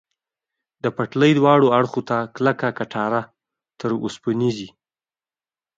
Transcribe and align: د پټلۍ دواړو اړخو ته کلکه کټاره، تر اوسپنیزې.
د 0.83 0.85
پټلۍ 0.97 1.31
دواړو 1.39 1.67
اړخو 1.77 2.01
ته 2.09 2.17
کلکه 2.35 2.67
کټاره، 2.79 3.21
تر 3.79 3.89
اوسپنیزې. 4.03 4.69